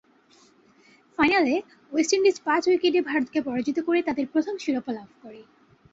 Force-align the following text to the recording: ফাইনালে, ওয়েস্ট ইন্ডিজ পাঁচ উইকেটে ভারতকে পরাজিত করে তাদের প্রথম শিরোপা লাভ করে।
ফাইনালে, 1.17 1.55
ওয়েস্ট 1.91 2.11
ইন্ডিজ 2.13 2.37
পাঁচ 2.45 2.63
উইকেটে 2.67 2.99
ভারতকে 3.01 3.39
পরাজিত 3.41 3.77
করে 3.79 3.99
তাদের 4.01 4.25
প্রথম 4.27 4.55
শিরোপা 4.57 4.91
লাভ 4.91 5.09
করে। 5.21 5.41